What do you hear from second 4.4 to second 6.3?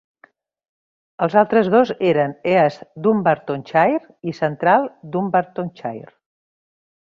Central Dunbartonshire.